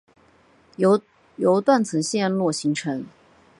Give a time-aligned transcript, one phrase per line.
[0.77, 3.05] 由断层陷落形成。